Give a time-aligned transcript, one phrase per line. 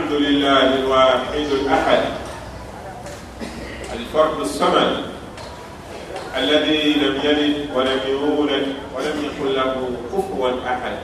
[0.00, 2.02] الحمد لله الواحد الأحد
[3.92, 5.04] الفرد الصمد
[6.36, 8.66] الذي لم يلد ولم يولد
[8.96, 10.96] ولم يكن له كفوا أحد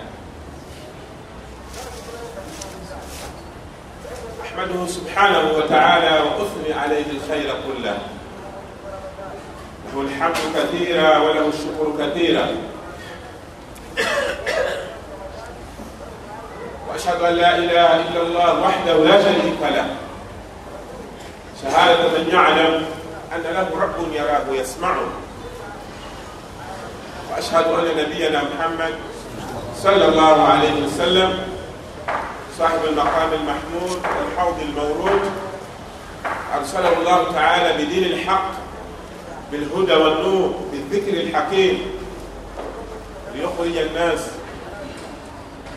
[4.45, 7.99] أحمده سبحانه وتعالى وأثني عليه الخير كله
[9.95, 12.49] له الحمد كثيرا وله الشكر كثيرا
[16.97, 19.87] وأشهد أن لا إله إلا الله وحده لا شريك له.
[21.63, 22.85] شهادة من يعلم
[23.35, 25.07] أن له رب يراه يسمعه
[27.31, 28.95] وأشهد أن نبينا محمد
[29.83, 31.39] صلى الله عليه وسلم
[32.59, 35.31] صاحب المقام المحمود والحوض المورود
[36.59, 38.51] أرسله الله تعالى بدين الحق
[39.53, 41.79] بالهدى والنور بالذكر الحكيم
[43.35, 44.21] ليخرج الناس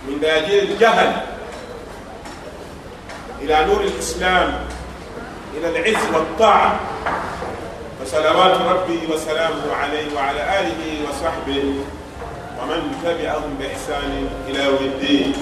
[0.07, 1.13] من داجير الجهل
[3.41, 4.53] إلى نور الإسلام
[5.57, 6.79] إلى العز والطاعة
[8.05, 11.73] فصلوات ربي وسلامه عليه وعلى آله وصحبه
[12.61, 15.33] ومن تبعهم بإحسان إلى يوم الدين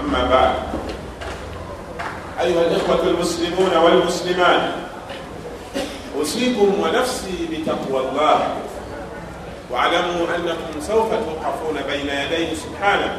[0.00, 0.54] أما بعد
[2.40, 4.70] أيها الإخوة المسلمون والمسلمات
[6.18, 8.54] أوصيكم ونفسي بتقوى الله
[9.70, 13.16] واعلموا أنكم سوف توقفون بين يديه سبحانه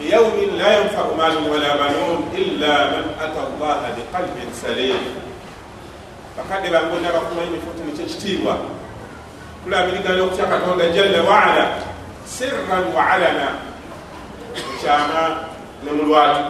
[0.00, 5.28] ليوم لا ينفع مال ولا بنون إلا من أتى الله بقلب سليم.
[6.38, 8.58] bakadde bangonna abakumanyi mifutu nikyekitiibwa
[9.64, 11.64] tulabirigana okutya katonda jalla waala
[12.24, 13.48] sirran wa alana
[14.66, 15.22] mukyama
[15.84, 16.44] ne mulwatu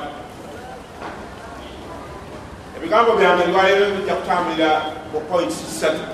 [2.76, 4.70] ebigambo byange lwalero bijja kutambulira
[5.12, 6.04] mu point ssatu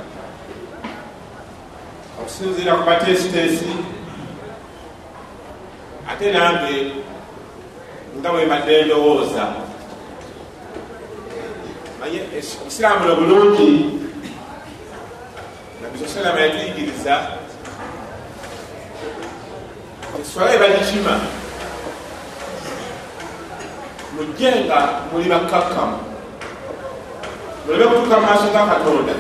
[2.21, 3.71] okusinziira ku bateesiteesi
[6.11, 6.93] ate nange
[8.19, 9.45] nga bwe mbadde ndowooza.
[12.01, 12.21] Manye
[12.63, 13.71] obusiraamu no bulungi
[15.83, 17.15] nabisosalama yatuyigiriza
[20.21, 21.15] eswala ebagikima
[24.17, 24.79] mujje nga
[25.13, 25.99] muli bakkakkamu
[27.67, 29.15] muleme kutuuka mu maaso ga katonda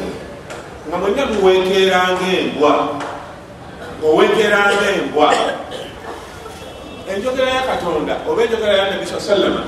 [0.88, 2.72] nga mwenna muweekeranga embwa
[4.04, 5.28] oweekeranga embwa
[7.12, 9.62] enjogera ya katonda oba enjogera ya nabi saa sallama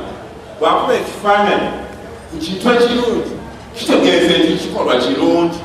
[0.60, 1.68] bwakuba ekifaananyi
[2.30, 3.32] ku kintu ekirungi
[3.76, 5.58] kitegeeza eki kikolwa kirungi.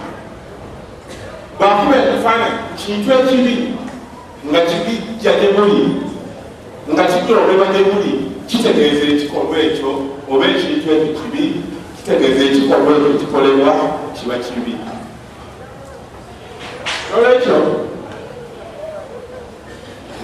[1.59, 3.55] Bwakuba ekifaananyi ku kintu ekibi
[4.49, 5.81] nga kibijja gye muli
[6.93, 8.11] nga kikolobebwa gye muli
[8.47, 9.89] kitegeeza ekikolwa ekyo
[10.31, 11.43] oba ekintu ekyo kibi
[11.97, 13.71] kitegeeza ekikolwa ekyo kikolebwa
[14.15, 14.73] kiba kibi.
[17.15, 17.57] Olwekyo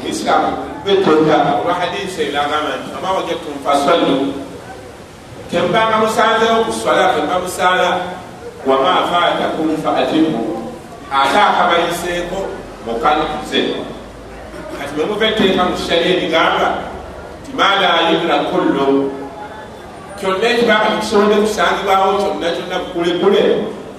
[0.04, 4.34] muislamu betonda olwa hadisi enagamba nti ama wajadtum fasallu.
[5.52, 7.98] Kembanga musanzewo kuswala kemba musala
[8.66, 10.64] wama fatakum faatimu
[11.12, 12.40] ate akabayiseeko
[12.86, 13.62] mukanukuze
[14.80, 16.68] kati mwemuva etteeka mu shariya ebigamba
[17.46, 19.12] ti mala yubira kullu.
[20.20, 23.44] Kyonna ekibanga tekisobodde kusangibwawo kyonna kyonna bukulekule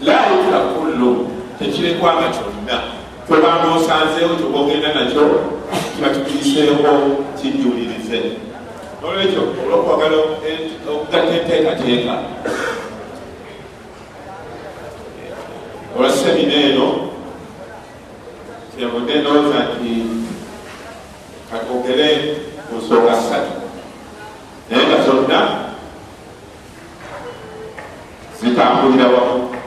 [0.02, 1.30] la yubira kullu.
[1.58, 2.97] Tekirekwanga kyonna
[3.28, 5.24] kwebanga osanzeewo kyobogenda nakyo
[5.94, 6.92] kiba kikiyiseeko
[7.38, 8.18] kijulirize
[9.02, 10.16] nolwekyo olwokwagala
[10.92, 12.14] okugatta enteekateeka
[15.96, 16.88] olwa semina eno
[18.72, 19.92] kyevudde ndowooza nti
[21.50, 22.08] katwogere
[22.66, 23.54] ku nsonga ssatu
[24.70, 25.40] naye nga zonna
[28.40, 29.57] zitambulira wamu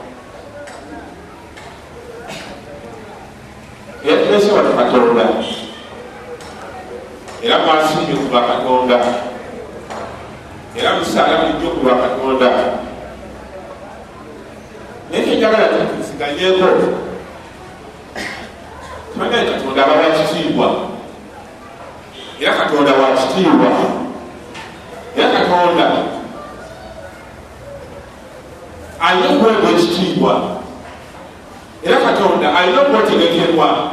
[4.04, 5.24] yatulese wano katonda.
[7.42, 8.98] Era mwasimbye ku lwa katonda.
[10.78, 12.48] Era musaala bulijjo ku lwa katonda.
[15.10, 15.68] Naye kyenjagala
[15.98, 16.66] tusiganyeko
[19.12, 20.68] tumanyaye katonda aba wakitiibwa
[22.40, 23.70] era katonda wakitiibwa
[25.16, 25.86] era katonda
[29.00, 30.40] alina okuweebwa ekitiibwa.
[31.84, 33.91] Era katonda alina okwetegekerwa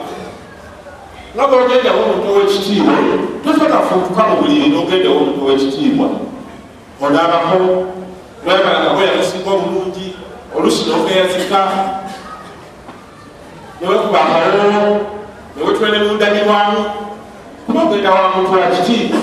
[1.39, 2.95] nga bwogendawo omuntu owekitiibwa
[3.43, 6.07] tosotafuutuka mu buliri nogendawo omuntu owekitiibwa
[6.99, 7.57] onaabako
[8.45, 10.07] webalagabo yakusinga obulungi
[10.55, 11.59] olusi nogeyazika
[13.79, 14.99] newekubakawo
[15.55, 16.79] newetwene mundagirwamu
[17.65, 19.19] kuba ogenda wa muntu wakitiibwa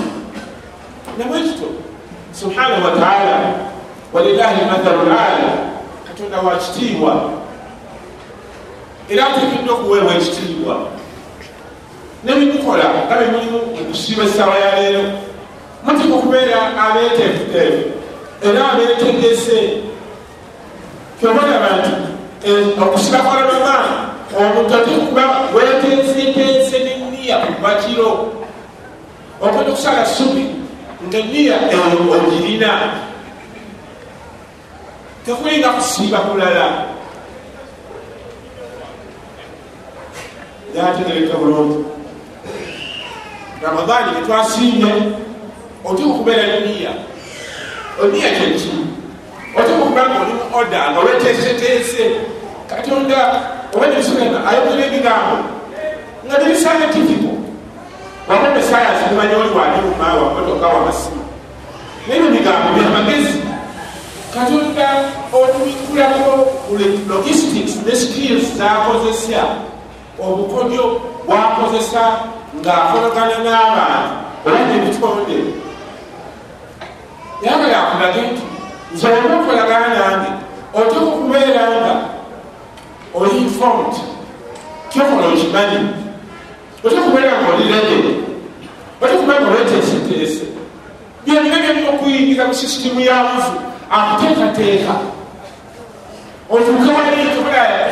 [1.17, 1.69] nabwekito
[2.39, 3.37] subhanahu wataala
[4.13, 5.53] walilahi mathalu lala
[6.07, 7.13] katonda wakitiibwa
[9.09, 10.97] era ateekeddwa okuweebwa ekitiibwa
[12.23, 15.03] nebimukola nga bemulimu okusiba essaawa ya leero.
[15.85, 17.83] Mutika okubeera abeeteefuteefu
[18.41, 19.81] era abetegese
[21.19, 21.91] kyobalaba nti
[22.49, 23.89] eh, okusiba kwa ramadaan
[24.37, 25.23] omuntu atekuba
[25.55, 28.33] weteeseteese neniya kubakiro
[29.41, 30.45] okwenda okusala subi
[31.07, 31.55] nga eniya
[32.15, 32.71] ogirina.
[35.25, 36.85] Tekulinga kusiiba kulala.
[40.75, 41.96] Yategereka bulungi
[43.63, 44.93] ramadaani getwasiimye
[45.85, 46.91] otuka okubeera neniya
[48.03, 48.71] oniya kyeki
[49.57, 52.03] otuka okuba nga oli mu oda nga weteeseteese
[52.69, 53.17] katonda
[53.75, 55.37] oba nebisogena ayogera ebigambo
[56.25, 57.31] nga nebiscientifico
[58.27, 61.23] wakonde sayansi nimanya oli wali mumawa motoka wamasimu
[62.07, 63.39] nebyo bigambo byamagezi
[64.33, 64.87] katonda
[65.33, 66.47] otubikulako
[67.09, 69.43] logistics ne skills zakozesa
[70.19, 72.19] obukodyo bwakozesa
[72.67, 74.11] ngaakolagana n'abantu.
[74.45, 75.37] Oba nebitonde
[77.43, 78.43] yaba yakulage nti
[78.93, 80.29] nsobola okolagana nange.
[80.75, 81.93] Otuka okubeera nga
[83.15, 83.95] oli informed?
[84.91, 85.79] Kyokola okimanyi?
[86.83, 87.99] Otuka okubeera nga oli rege
[89.01, 90.45] otuka okubeera nga oleteeseteese
[91.25, 93.51] byonna byonna okuyingira mu sisitimu ya mufu
[93.91, 94.93] akuteekateeka
[96.49, 97.27] otuuke wali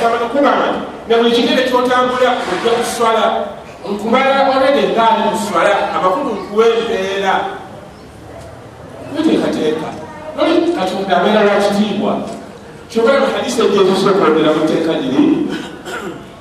[0.01, 0.67] tobalakubanga
[1.07, 3.25] na buli kigere kyotambula ojja kuswala
[3.91, 7.33] nkubala olede ngaali kuswala amakulu nkuwa empeera
[9.13, 9.87] muteekateeka
[10.35, 12.13] noli katonda abeera lwakitiibwa
[12.89, 15.47] kyobala muhadisi ejetusokolera muteeka giri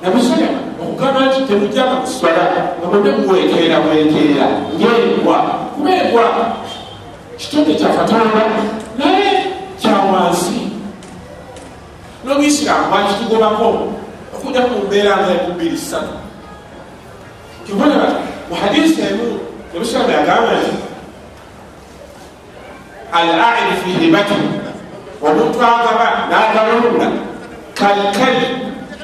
[0.03, 0.49] nabisoma
[0.83, 2.43] okugamba nti temujjanga kuswala
[2.79, 5.37] nga mwene muwekeera bwekeera ngaembwa
[5.75, 6.25] kuba embwa
[7.37, 8.43] kitonde kya katonda
[8.99, 9.29] naye
[9.81, 10.61] kyawansi
[12.25, 13.67] n'obuyisiraamu bwakitugobako
[14.35, 16.24] okuja mu mbeera nga ekubiri ssatu
[17.67, 17.97] kibona
[18.51, 19.41] muhadisi emu
[19.77, 20.73] ebisiramu yagamba nti
[23.13, 24.35] al aini fi hibati
[25.23, 27.09] omuntu agaba n'agalonda
[27.75, 28.47] kalkali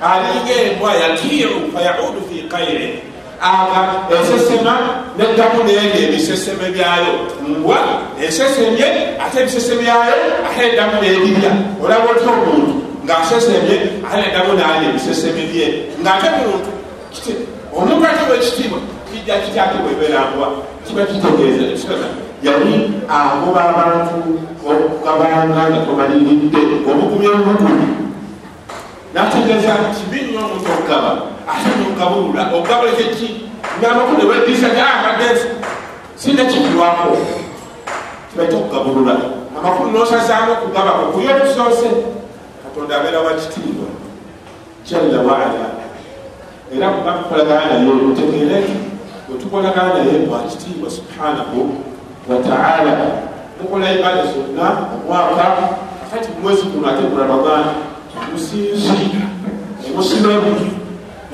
[0.00, 3.02] alinga embwa yakiru fayaudu fi kaire
[3.40, 3.80] aga
[4.20, 4.74] esesema
[5.18, 7.12] neddamu nenge ebiseseme byayo
[7.48, 7.78] mbwa
[8.26, 8.86] esesemye
[9.24, 10.16] ate ebisese byayo
[10.46, 11.52] ate eddamu nebirya
[11.82, 12.72] olaba oti omuntu.
[13.04, 15.66] Ngaasesemye ate neddamu nalya ebiseseme bye
[16.02, 16.70] ngaate muntu
[17.76, 18.78] omuntu ate wekitiibwa
[19.12, 20.48] kijja kityate bweberambwa
[20.86, 22.08] kiba kitegeeza ekitana
[22.42, 22.74] yali
[23.08, 24.16] agoba abantu
[24.70, 27.86] okugabanga nga tomaliridde obugumya obugumi
[29.14, 31.10] nategeeza kibi nnyo omuntu okugaba
[31.50, 33.28] ate nokugabulula okugabula kyeki
[33.78, 35.28] ngaamakulu ewedisa gaabadde
[36.20, 37.16] sinakikirwako
[38.30, 39.14] kibaita okugabulula
[39.58, 41.88] amakulu nosazaamu okugaba okuya okusoose
[42.62, 43.88] katonda abeera wakitiibwa
[44.86, 45.64] jalla waala
[46.80, 48.72] era kuba kukolagana naye otegeere nti
[49.32, 51.74] wetukolagana naye wakitiibwa subhanahu
[52.28, 52.92] wataala
[53.62, 55.46] mukola ibada zonna omwaka
[56.10, 57.64] kati mwezi guno ate guramadan
[58.32, 58.92] musinzi
[59.82, 60.50] nemusibabu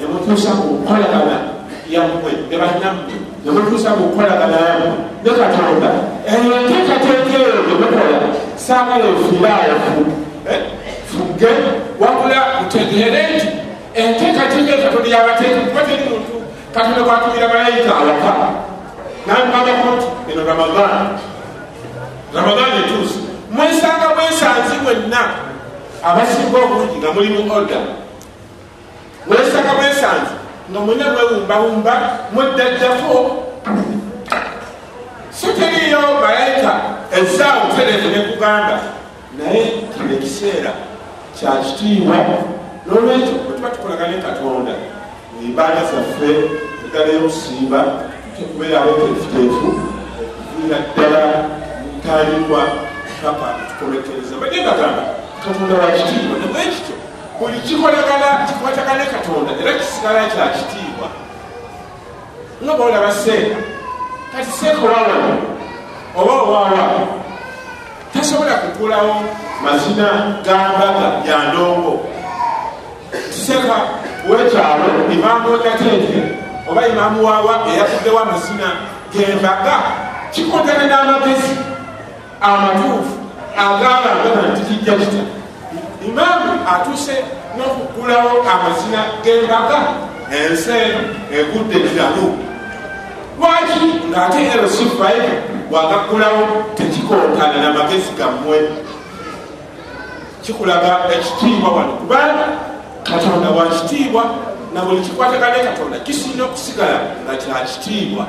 [0.00, 1.36] nemutuusa kukolagana
[1.90, 3.14] yammwe nebannammwe
[3.44, 4.94] nemutuusa kukolagana yammwe
[5.24, 5.90] ne katonda
[6.32, 8.18] eyo enteekateeka eyo gemukola
[8.56, 10.02] saagala efiraayofu
[11.10, 11.48] fugge
[12.00, 13.65] wabula mutegeere nti
[13.96, 16.34] enteekateeka katonda yabateeka kuba teri muntu.
[16.74, 18.32] Katonda kwatumira malayika awaka
[19.26, 21.06] nambagako nti eno ramadan
[22.34, 23.18] ramadan etuusi
[23.50, 25.20] mwesanga mwesanzi mwenna
[26.04, 27.80] abasinga obulungi nga mulimu oda
[29.26, 30.34] mwesanga mwesanzi
[30.70, 31.94] nga mwena mwewumbawumba
[32.32, 33.42] mweddajjako
[35.40, 36.72] so teriyo malayika
[37.18, 38.80] ezaawo tereze nekugamba
[39.38, 40.70] naye kino ekiseera
[41.40, 42.16] kyakitiibwa
[42.88, 44.72] nolwekyo bwetuba tukolagane katonda
[45.34, 46.30] muibaada zaffe
[46.86, 47.80] egala y'okusiiba
[48.36, 49.68] tekubeera abeteefuteefu
[50.40, 51.22] okuviira ddala
[51.92, 52.62] mutandikwa
[53.22, 55.02] paka tukomekereza badde bagamba
[55.44, 56.96] katonda wakitiibwa nabwekityo
[57.38, 61.08] buli kikolagana kikwatagane katonda era kisigala kyakitiibwa
[62.64, 63.56] nga baolaba seeka
[64.32, 65.36] kati seeka owawano
[66.16, 67.08] oba owawa
[68.14, 69.14] tasobola kugulawo
[69.64, 70.06] mazina
[70.44, 72.15] gambaga yandongo
[73.46, 73.76] kiseeka
[74.28, 76.22] wekyalo imaamu wegateeke
[76.70, 78.68] oba imaamu waawa eyakuddewo amazina
[79.12, 79.76] gembaga
[80.30, 81.54] kikotane n'amagezi
[82.40, 83.14] amatuufu
[83.56, 85.22] agaalangana nti kijja kita
[86.06, 87.16] imaamu atuuse
[87.56, 89.78] n'okugulawo amazina gembaga
[90.38, 91.00] ensi eno
[91.38, 92.26] egudde ddamu
[93.38, 95.30] lwaki ng'ate erosifaire
[95.70, 96.42] bwagagulawo
[96.76, 98.58] tekikontana n'amagezi gammwe?
[100.42, 101.92] Kikulaga ekitiibwa wano.
[101.92, 102.46] Kubanga
[103.10, 104.24] katonda wakitiibwa
[104.74, 108.26] na buli kikwatagane katonda kisinda okusigala nga kyakitiibwa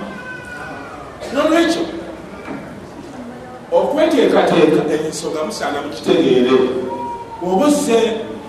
[1.34, 1.82] nolwekyo
[3.72, 6.52] okweteekateeka ensonga musaana mukitegeere
[7.44, 8.00] obuzze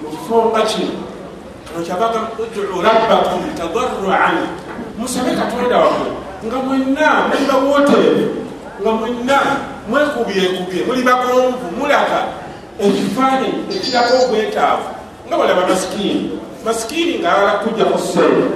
[0.03, 1.09] mu kifo nga kino
[1.77, 4.39] nokyavaga udu rabbakum tadarruan.
[4.99, 6.11] Musabe katonda wamwe
[6.47, 8.25] nga mwenna muli bawooteere
[8.83, 9.39] nga mwenna
[9.89, 12.21] mwekubyekubye muli bagonvu mulaga
[12.81, 14.98] ekifaananyi ekirako obwetaavu
[15.29, 18.49] nga balaba masikiini masikiini ngaala kujjaku sente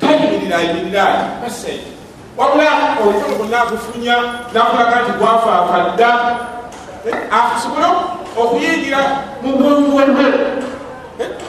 [0.00, 1.04] tayimirira ayimirira
[1.42, 1.90] basente
[2.36, 2.70] wabula
[3.02, 4.16] omukono gwonna agufunya
[4.52, 6.10] nakulaga nti gwafaafadda
[7.30, 7.86] akusobole
[8.40, 8.98] okuyingira
[9.42, 10.26] mu bwonvolwe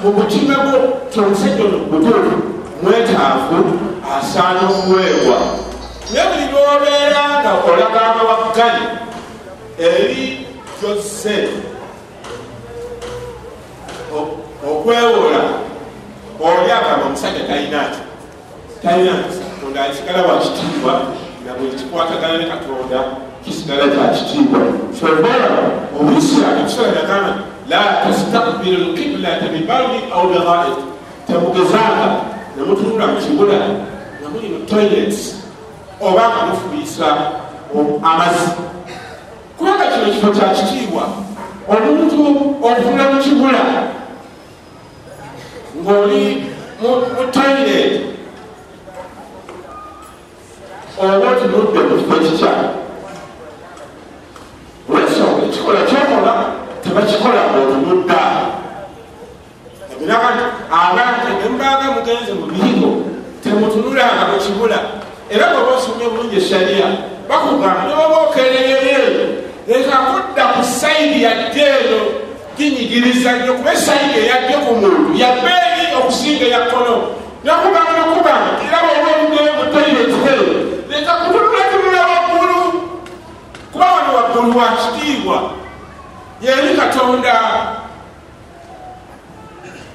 [0.02, 0.80] mu mutima gwo
[1.12, 2.38] kyomusajja ono mutuufu
[2.84, 3.58] mwetaavu
[4.18, 5.38] asaana okuweebwa
[6.14, 8.86] naye buli lwobeera nga olaga amawaggali
[9.78, 10.48] eri
[10.82, 11.50] gyozze
[14.72, 15.42] okwewola
[16.40, 18.00] oli agamba omusajja talina ki
[18.84, 20.94] talina katonda asigala wakitiibwa
[21.44, 23.00] nga bwe kikwatagana ne katonda
[23.46, 24.60] kisigala kyakitiibwa
[25.00, 25.50] sobola
[26.00, 27.34] omuisiraamu ekisola yagamba
[27.70, 30.78] la tastakbiru lkiblata bibaldi au bighaid
[31.28, 32.08] temugezanga
[32.58, 33.60] nemutunula mu kibula
[34.20, 35.36] nga muli mu toilets
[36.02, 37.08] oba nga mufubiisa
[38.04, 38.52] amazzi.
[39.58, 41.04] Kubanga kino kifo kyakitiibwa
[41.68, 42.16] omuntu
[42.64, 43.62] otunula mu kibula
[45.84, 46.92] ng'oli mu
[47.32, 48.10] toilet
[51.00, 52.54] oba otunudde mu kifo kikya
[54.90, 56.34] olwensonga ekikola kyokola
[56.84, 58.22] tebakikola ngaotunudda
[59.94, 62.92] ebiraga abantu nembaga mugenze mu bihigo
[63.44, 64.80] temutunulanga mu kibula
[65.32, 66.88] era bweba osomye bulungi esariya
[67.30, 72.02] bakugamba nebaba okereyeyo leka kudda ku saidi yadde eno
[72.58, 75.16] ginyigiriza nnyo kuba esaidi eyadde ku muntu
[75.80, 76.96] yabbeeri okusinga eyakkono
[77.44, 80.46] nakugamba nakugamba iraba oba olugeyo mu toileteo
[80.90, 82.60] leka kutunula tunula waggulu
[83.72, 85.38] kuba wano waggulu wa kitiibwa
[86.42, 87.36] yeri katonda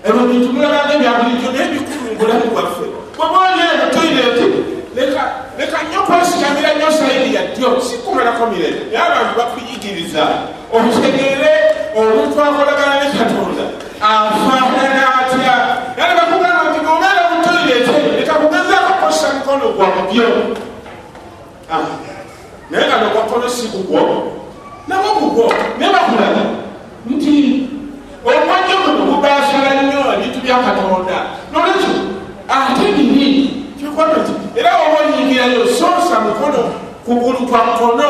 [0.05, 2.87] ebyo bintu mulabaga ebyabulijjo naye bikulu mubulamu bwaffe
[3.17, 4.47] bwebaolyeyo toilete
[5.59, 10.25] leka nnyo kwesigamira nnyo saidi yaddyo sikumalako mirembe naye abantu bakuyigiriza
[10.73, 11.53] okutegeere
[11.97, 13.65] omuntu akolagana ne katonda
[14.05, 15.57] afaanana atya
[15.97, 20.25] nale bakugamba nti gobeera mu toilete leka kugezaako kukozesa mukono gwa mubyo
[22.71, 24.01] naye nga nogwakono si kugwo
[24.89, 26.43] nabo kugwo naye bakulaga
[27.07, 27.69] nti
[28.25, 31.17] omwajjo guno gubaasala nnyo ebintu bya katonda
[31.53, 31.95] nolwekyo
[32.49, 36.63] ate nini kyokwama nti era oba oyingirayo soosa mukono
[37.05, 38.09] kugulu kwa mukono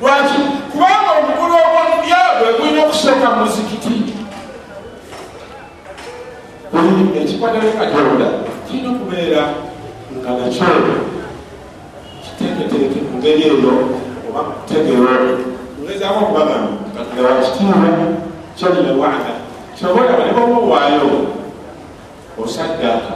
[0.00, 0.38] lwaki
[0.72, 4.15] kubanga omugulu ogwomubya gwe gulina okusooka mu muzikiti
[6.76, 8.26] buli ekikwatale katonda
[8.66, 9.42] kirina okubeera
[10.18, 10.66] nga nakyo
[12.22, 13.72] kiteeketeeke mu ngeri eyo
[14.28, 15.06] oba mukutegeero
[15.82, 17.90] ngezaako okubagamba katonda wakitiibwa
[18.56, 19.32] kyolina waada
[19.76, 21.08] kyobola bali bomuwaayo
[22.42, 23.14] osaddaaka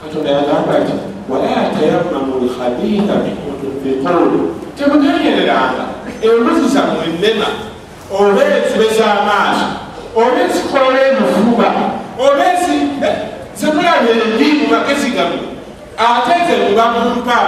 [0.00, 0.94] katonda yagamba nti
[1.30, 4.32] wala tayammamu lkhabiitha minhu tunfiquun
[4.76, 5.84] temugendereranga
[6.26, 7.48] embuzi zammwe ennema
[8.18, 9.68] oba ezibe z'amaaso.
[10.16, 11.68] Oba ezikola emufuba
[12.18, 12.76] oba ezi
[13.58, 15.56] zemulaba endi mu magezi gammwe
[15.96, 17.38] ate ze mubamumpa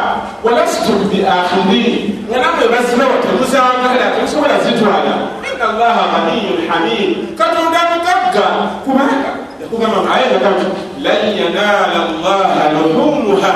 [0.44, 7.36] walasitum biakhirin nga namwe bazibawa temuzangala temusobola zitwala ina allaha ganiyun hamid.
[7.36, 8.46] Katonda mugagga
[8.84, 9.30] kubanga
[9.60, 13.54] yakugamba ayagagamba lan yanala llaha luhumuha.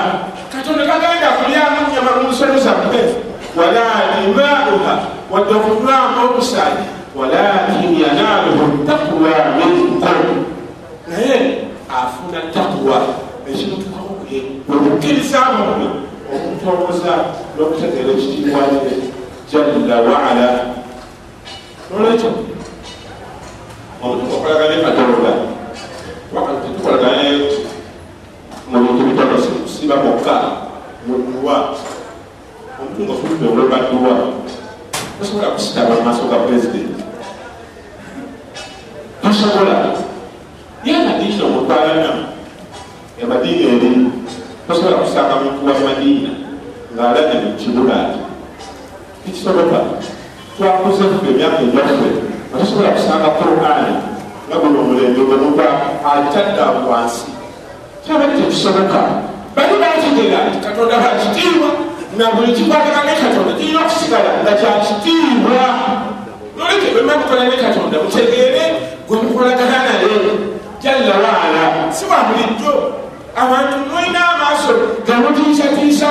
[0.52, 3.00] Katonda tagenda kulyamu nyama mumusolo zammwe
[3.56, 3.86] wala
[4.20, 4.94] dimauha.
[5.32, 6.84] Wadde okunywamu omusaayi
[7.16, 10.04] walakin yanaluhu takwa minkum
[11.08, 14.12] naye afuna takwa ekimutukaho
[14.72, 15.88] okukkirizamu muno
[16.34, 17.12] okutooza
[17.54, 18.92] n'okutegeera ekitiibwa kye
[19.50, 20.48] jalla waala
[21.88, 22.30] nolwekyo
[24.02, 25.32] omuntu okolagane katonda
[26.34, 27.28] wakati tetukolagane
[28.70, 29.36] mu bintu bitono
[29.68, 30.34] siba mokka
[31.06, 31.56] mu dduwa
[32.80, 34.14] omuntu nga ofulumbe olweba dduwa
[35.18, 37.04] tosobola kusitaba mu maaso ga pulezidenti
[39.22, 39.76] tosobola
[40.84, 42.31] ye amadiini omuntu alanamu
[43.24, 43.92] amadiini eri
[44.68, 46.32] tosobola kusanga muntu wa madiina
[46.94, 48.20] ng'alage mu kibula ati
[49.24, 49.78] tekisoboka
[50.56, 52.10] twakuze ffe emyaka egyaffe
[52.50, 53.94] nga tosobola kusanga qurani
[54.48, 55.62] nga guno omulembe gwe muntu
[56.04, 57.30] atadda wansi
[58.04, 59.00] kyabali tekisoboka
[59.54, 61.70] bali bategera nti katonda bakitiibwa
[62.16, 63.52] na buli kikwatagana ne katonda.
[63.56, 65.64] Kirina okusigala nga kyakitiibwa
[66.56, 67.96] noleke bwemba mukola ne katonda.
[68.04, 68.64] Mutegeere
[69.08, 70.52] gwe mukolagana naye
[70.82, 73.01] jalla waala si wa bulijjo
[73.36, 74.72] abantu mulina amaaso
[75.06, 76.10] gamutiisatiisa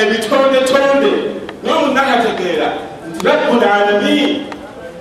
[0.00, 1.12] ebitondetonde.
[1.62, 2.68] Naye omunakategeera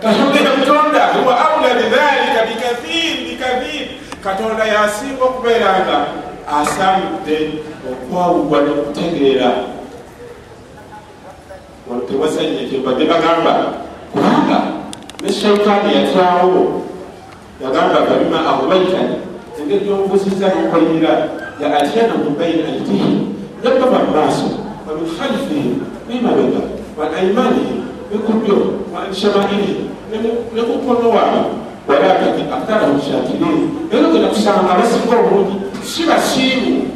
[0.01, 3.87] katonda mutonda huwa aula bidhalika bikathir bikathir
[4.23, 5.97] katonda yasinga okubeera nga
[6.59, 7.37] asaanidde
[7.91, 9.51] okwawugwa nokutegeera.
[12.07, 13.51] Tewasanye kyembadde bagamba
[14.11, 14.59] kubanga
[15.21, 16.81] ne shaitaani yatyawo
[17.63, 19.15] yagamba kabima ahubaitani
[19.59, 21.13] engeri gyomubuziza nokolera
[21.61, 24.49] ya atiyana mu baina aitihim yababa mumaaso
[24.87, 25.73] wamin khalifihim
[26.09, 26.61] nemabega
[26.97, 27.79] wa aimanihim
[28.11, 28.57] nekudyo
[28.93, 29.89] wa anshamailihim
[30.55, 36.87] nekukono waabwe walakini aktarahum shakirin era ogenda kusanga abasinga obulungi si basiimu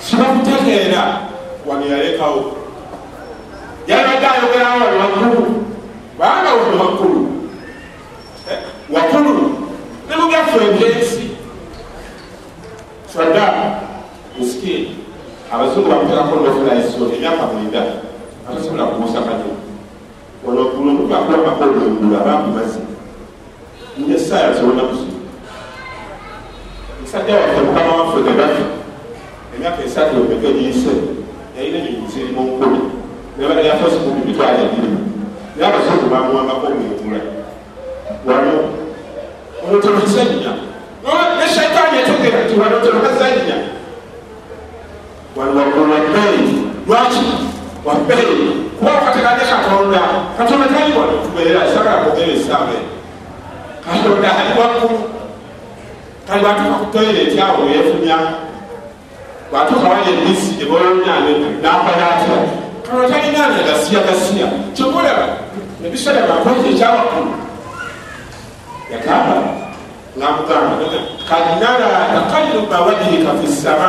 [0.00, 1.20] sibakutegeera
[1.66, 2.56] wano yalekawo
[3.86, 5.42] yabadde ayogerawo wali waggulu
[6.12, 7.28] kubanga wano waggulu
[8.90, 9.34] waggulu
[10.08, 11.24] ne mubyaffe ebyensi
[13.14, 13.80] sadda
[14.38, 14.96] musikini
[15.52, 17.82] abazungu bamuterako nofulaiso emyaka mwenda
[18.48, 19.52] atasobola kubuusa kanyo
[20.46, 22.92] wano waggulu omuntu akula makolongulu abambi mazima
[23.98, 25.12] nje esaawa zona kuzibu
[27.00, 28.62] musajja waffe mukama waffe gebafi
[29.56, 30.92] emyaka esatu emeka giyise
[31.56, 32.80] yalina enyonyi zirimu nkumi
[33.38, 34.88] nebala yafosi kumi mitwalo ebiri
[35.56, 37.20] naye abazungu bamuwambako omwegula
[38.26, 38.52] wano
[39.68, 40.52] ono temuzanya
[41.38, 43.56] ne shaitaani etegera nti wano temukazanya
[45.36, 46.52] wano waggulu wabbeeyi
[46.88, 47.26] lwaki
[47.84, 48.48] wabbeeyi
[48.78, 50.00] kuba wakateganye katonda
[50.38, 52.92] katonda tali wano tubeera sagala kwogera esaawa
[53.84, 54.98] katonda ali waggulu
[56.28, 58.16] kali bwatuuka ku toyireti awo weyefunya
[59.50, 61.32] bwatuuka wali ebisi gyebolonyane
[61.62, 62.38] nakola atya
[62.86, 65.26] kano talinana gasiya gasiya kyokulaba
[65.84, 67.32] ebisala bakwete ekyawaggulu
[68.92, 69.36] yakamba
[70.16, 70.76] namugamba
[71.28, 73.88] kanara takaliruba wajihika fi ssama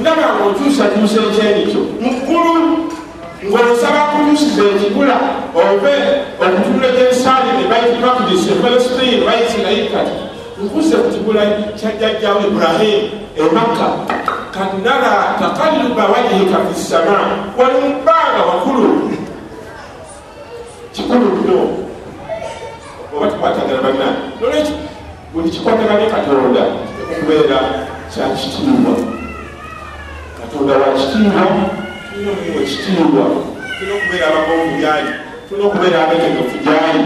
[0.00, 2.92] ndaba ngaotuusatuusa ekyenikyo muggulu
[3.42, 5.16] ng'osaba kutuusiza ekigula
[5.54, 5.94] obe
[6.44, 8.50] okutula gyensaali ne baiti makdisi
[9.12, 10.12] efalestine baisirairi kati
[10.64, 11.42] nkuze ku kigula
[11.76, 13.86] kyajjajjawo ibrahimu emakka
[14.54, 17.18] kanara takaliruba wajihika fi ssama
[17.58, 19.10] wali mu bbanga wakulu.
[20.92, 21.60] Kikulu nnyo
[23.16, 24.08] oba tukwatagana banna.
[24.40, 24.74] Nolwekyo
[25.32, 26.62] buli kikwataganye katonda
[27.12, 27.58] okubeera
[28.12, 28.94] kyakitiibwa
[30.40, 31.42] katonda wakitiibwa
[32.08, 33.24] tulina omuwa ekitiibwa
[33.78, 35.12] tulina okubeera abagonvu gyali
[35.48, 37.04] tulina okubeera abetegefu gyali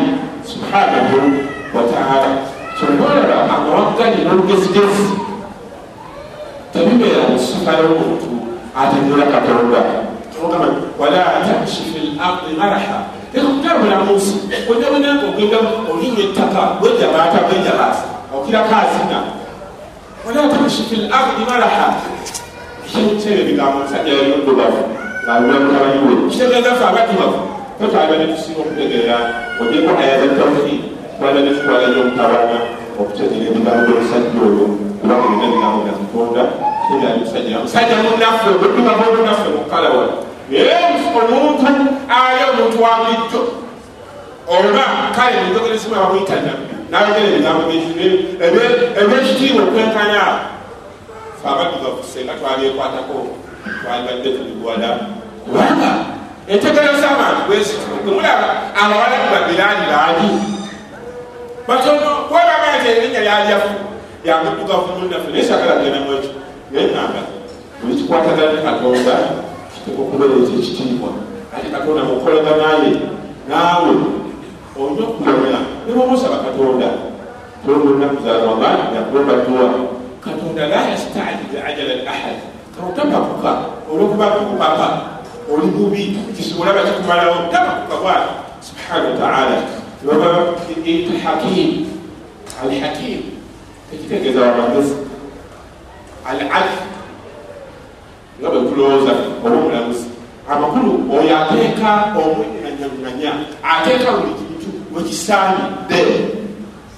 [0.51, 2.31] subhanahu wataala
[2.77, 5.07] kyonolaba amawagali n'olugezigezi
[6.73, 8.29] tebibeera musifa y'omuntu
[8.81, 9.81] ategeera katonda
[10.99, 12.99] wala tamshi fi lardi maraha
[13.35, 14.35] ekutambula mu nsi
[14.69, 15.59] wenabonanga ogenda
[15.93, 18.05] olinya ettaka wejabaata wejabaasa
[18.37, 19.19] okirako azina
[20.27, 21.87] wala tamshi fi lardi maraha
[22.87, 24.83] ekyekyebyo ebigambo omusajja yayondobavu
[25.25, 27.41] ngaalulamutabaniwe kitegeeza fe abadibavu
[27.79, 29.17] twetwaliba netusinga okutegeera
[29.61, 30.27] ogyeko ayaza
[31.19, 32.59] tawhid twala netutwalayo omutabana
[33.01, 34.65] okutegeera ebigambo byomusajja oyo
[35.01, 36.43] kubanga bina ebigambo bya katonda
[36.87, 40.05] tebyali musajja musajja munaffe obuddumamu obunaffe mukalawa
[40.51, 41.67] naye omuntu
[42.17, 43.41] ali omuntu wa bulijjo
[44.49, 44.85] oba
[45.17, 47.63] kale mujogeresimu abamwyita nabbi nayogera ebigambo
[49.01, 50.23] ebyekitiibwa okwenkanya.
[51.41, 53.17] Fe abaddugavu senga twalyekwatako
[53.83, 54.89] twalibadde tulibwala
[55.45, 55.91] kubanga
[56.49, 58.49] entegereza abantu bwezitmulaba
[58.81, 60.56] abawala babiraani baali
[61.69, 63.75] batono kwebaba nti erinnya lyalyafu
[64.25, 66.31] yamuddugavu munnaffe naye sagala gendamu ekyo.
[66.71, 67.23] Naye nanga
[67.83, 69.15] buli kikwatagana katonda
[70.01, 71.11] okubeera ekyekitiibwa
[71.55, 72.91] ate katonda mukolaganaye
[73.49, 73.93] naawe
[74.81, 76.89] olina okumanya nibamusaba katonda
[77.65, 79.67] tolinaku zaramaani yakulomba dduwa
[80.25, 82.39] katonda la yastajilu ajala ahad
[82.75, 83.51] kautapakuka
[83.93, 84.89] olwokuba kukupapa
[85.55, 86.19] oli bubi.
[86.37, 88.33] Kisobulaba kikumalawo tapakuka bwati.
[88.61, 89.57] Subhana wataala
[90.05, 90.55] baba
[91.25, 91.87] hakim
[92.63, 93.23] al hakim
[93.91, 94.95] tekitegeeza wamagezi
[96.27, 96.77] al adl
[98.41, 99.13] nga bwe tulowooza
[99.45, 100.07] oba omulamuzi
[100.51, 103.33] amakulu oyo ateeka omwenyanyamanya
[103.63, 106.03] ateeka buli kintu wekisaanidde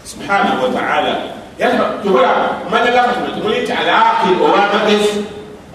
[0.05, 1.15] subhanahu wataala
[2.03, 5.25] tobola manya gakatonda temuli nti alaqil owamagezi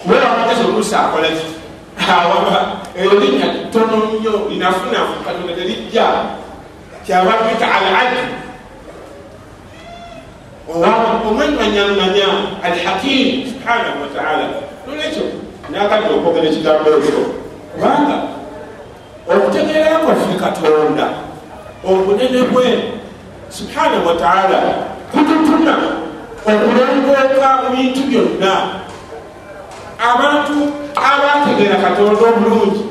[0.02, 1.46] kubera amagezi oluusi akola ki
[2.12, 6.06] awaba eyo linnya tono nnyo linafunafu katonda terijja
[7.06, 8.20] kyava twita al adl
[11.28, 12.28] omwenyanyamanya
[12.64, 14.46] alhakim subhanahu wataala
[14.88, 15.24] nolwekyo
[15.70, 17.22] nakadde okwogera ekigambo ekyo
[17.72, 18.18] kubanga
[19.28, 21.06] okutegeera kwaffe katonda
[21.88, 22.68] obunene bwe
[23.50, 24.60] subhanahu wataala
[25.12, 25.76] kututuna
[26.48, 28.54] okulongooka mu bintu byonna
[30.00, 30.58] abantu
[30.96, 32.84] abategeera katonda obulungi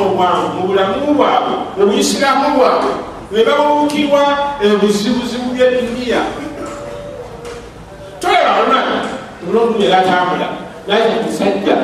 [0.00, 2.92] bafuna obwangu mu bulamu bwabwe mu buisiraamu bwabwe
[3.32, 4.22] ne babuukirwa
[4.62, 6.20] ebizibuzibu byeduniya
[8.20, 8.80] tolabona
[9.48, 10.48] olwokumu era atambula
[10.88, 11.76] naye musajja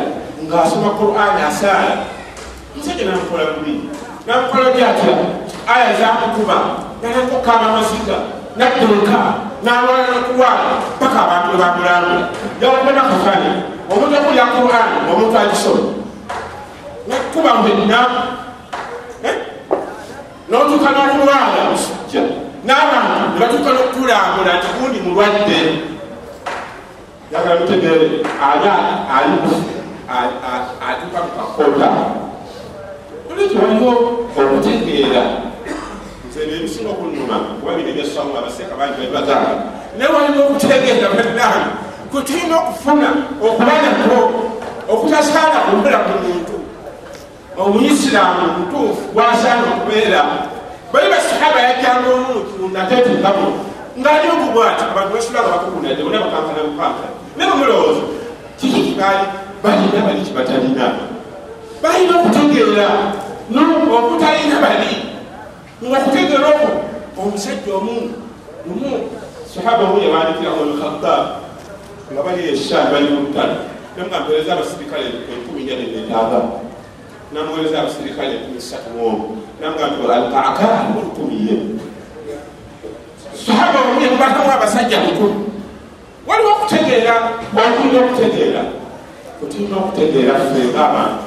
[0.47, 2.05] ng'asoma qurani asaala.
[2.77, 3.89] Musajja namukola bubi
[4.27, 5.13] namukola byatya
[5.67, 6.57] aya zamukuba
[7.03, 8.17] nanakokama amaziga
[8.57, 9.19] nadduka
[9.65, 12.29] nalwala nokulwala paka abantu webamulambula
[12.61, 13.51] yawakona kafani
[13.91, 15.96] omuntu okulya qurani omuntu agisoma
[17.09, 18.07] nakuba mwenna
[19.25, 19.35] eh?
[20.49, 22.23] notuuka nokulwala musajja
[22.67, 25.59] n'abantu nebatuuka nokutulambula nti gundi mulwadde.
[27.33, 28.69] Yagala mutegeere ani
[30.89, 31.89] atuuka mukakota
[33.31, 33.93] olwekyo waliwo
[34.39, 35.23] okutegeera.
[36.29, 39.53] Nze nebisinga okunuma kuba bino ebyasamu abaseeka bangi babibagamba
[39.99, 41.71] naye waliwo okutegeera bannange
[42.11, 43.09] kwe tulina okufuna
[43.43, 44.19] okuba nako
[44.93, 46.56] okutasaana kumula ku muntu
[47.59, 50.23] omuyisiraamu mutuufu gwasaana okubeera
[50.93, 53.47] bali basahaba yajjanga omuntu natetukamu
[54.01, 57.09] ngaali okubwati abantu basulaga bakukunadde bona bakankana bukankana.
[57.37, 58.03] Naye bamulowooza
[58.61, 59.25] kiki kibaali
[59.63, 60.87] balina bali kibatalina
[61.83, 62.89] balina okutegeera
[63.97, 64.93] okutalina bali
[65.85, 66.71] ngaokutegeera okwo
[67.21, 67.97] omusajja omu
[68.67, 68.93] lumu
[69.49, 71.25] sahaba omu yabandikira omukhatab
[72.13, 73.57] nga bali eshaani bali mutalo
[73.97, 75.75] namugampereza abasirikale enkumi nja
[77.37, 81.57] namuwereza abasirikale enkumi satu muomu namugambe alkaaka alikumiye
[83.47, 85.51] sahaba omu yamubatamu abasajja mukulu
[86.27, 87.15] waliwo okutegeera
[87.61, 88.63] okulina okutegeera
[89.43, 91.23] otulina okutegeera ffe ngaabantu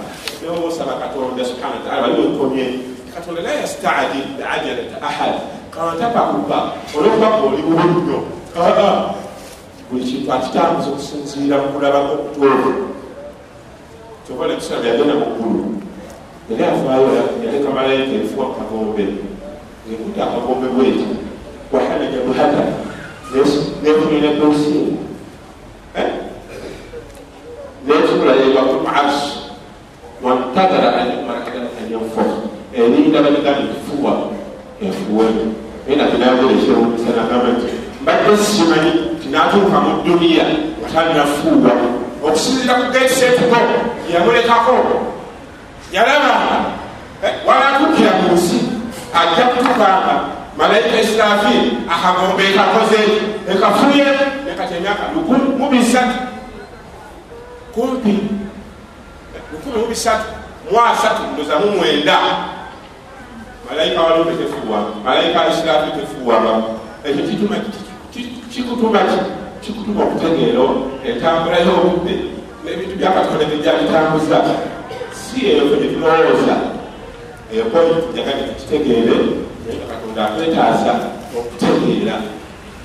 [0.46, 2.66] nobosaba katonda subhana wataala waliwo nkomye
[3.16, 5.36] katonda la yastajil biajalata ahad.
[5.72, 8.20] Kawatapakuba olwokuba oli bubi nnyo
[9.92, 12.72] buli kintu akitambuza okusinziira mukulabako okutuufu
[14.26, 15.80] kyobola ekisaba yagenda muggulu
[16.50, 17.10] yali afaayo
[17.46, 19.06] yaleka malayika efuwa kagombe
[19.92, 21.06] ekuta akagombe bweti
[21.72, 22.64] wahanaja buhata
[23.84, 24.84] nefunira dosiye
[27.88, 29.40] netula yebakul arsh.
[30.24, 30.94] Wantagara
[31.80, 32.28] anyanfok
[32.74, 34.12] erinda baligani kifuwa
[34.82, 35.26] efuwe
[35.92, 38.92] enabinagerekyeumisanagamba nti mbadde simanyi
[39.24, 40.46] tinatuuka mu duniya
[40.84, 41.72] watanafuuwa
[42.26, 43.58] okusinzira ku getsetugo
[44.14, 44.76] yamulekako
[45.92, 46.58] yalabanga
[47.48, 48.60] walatukira mu nsi
[49.14, 50.16] ajja kutukanga
[50.58, 53.02] malayika israfil akagombe ekakoze
[53.52, 54.06] ekafuye
[54.46, 56.20] nekatemyaka lukumi mubisatu
[57.74, 58.18] kumpi
[59.52, 60.26] lukumi mubisatu
[60.72, 62.18] mwasatu ndoza mumwenda
[63.70, 66.64] malayika walombe tefuwa malayika israfil tefuwaba
[67.04, 67.56] ekyo kituma
[68.54, 69.00] kikutuma
[69.62, 72.16] kikutuma okutegeero entambula y'obudde
[72.64, 74.38] n'ebintu byakatonda byejabitambuza
[75.30, 76.56] si eyo gyetulowooza
[77.54, 79.16] eyokoyi jagadi tukitegeere
[79.90, 80.94] katonda akwetaaza
[81.38, 82.16] okutegeera.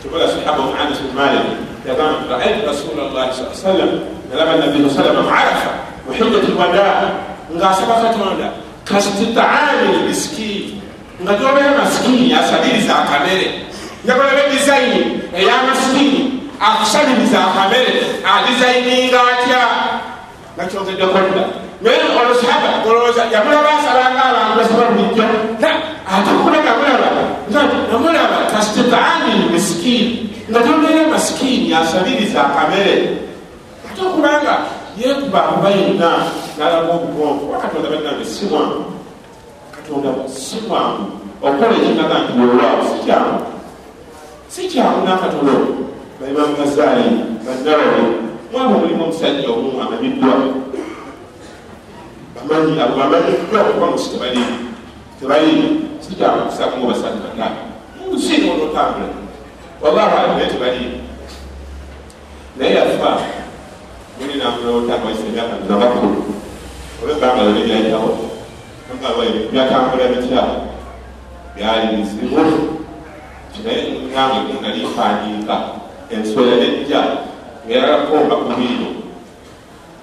[0.02, 1.46] Kibola sahaba anas bin malik
[1.88, 3.90] yagamba raaitu rasula llahi saa sallam
[4.30, 5.72] nalaba nabiyu salama muarafa
[6.06, 7.10] muhijjati lwadaa
[7.56, 8.46] ng'asaba katonda
[8.84, 10.80] kastitaani miskini
[11.22, 13.48] nga gyobeera masikini asabiriza akamere.
[14.04, 15.00] Njakolaba edizayini
[15.32, 16.20] ey'amasikini
[16.60, 17.94] akusabiriza akamere
[18.32, 19.62] adizayininga atya?
[20.56, 25.24] Nakyongedde kodda naye olusaba olowooza yamulaba asalanga abantu basaba bulijjo
[26.14, 27.10] ate okulaga mulaba
[27.90, 32.94] namulaba kastitaani misikini nga gyobeera masikini asabiriza akamere
[33.88, 34.54] ate okubanga
[34.98, 36.10] yekuba akuba yenna
[36.58, 38.84] nalaga obugonvu wakatonda bannange si mwangu
[39.74, 41.04] katonda si mwangu
[41.42, 43.38] okukola ekinaga nti weolwawo si kyangu
[44.48, 45.54] si kyangu nakatono
[46.20, 47.04] baimamu gazaali
[47.44, 48.02] banawawe
[48.52, 50.34] mwaba mulimu omusajja omu amanyiddwa
[52.48, 54.42] bamanyi abo bamanyiddwa okuba musi tebali
[55.20, 55.52] tebali
[56.00, 57.60] si kyangu kusakumu basatu bataano
[57.98, 59.08] munsi onotambula
[59.82, 60.84] wallahi ali naye tebali
[62.56, 63.10] naye yafa
[64.20, 66.24] muli namulota waisa emyaka nabakulu
[67.02, 68.10] oba ebbanga lyo lyayitawo
[69.52, 70.42] byatambula bitya
[71.56, 72.40] byali bizibu
[73.52, 73.82] kinaye
[74.14, 75.56] nange nali mpandiika
[76.10, 77.00] enswera nejja
[77.66, 78.88] ngaerakomba ku biino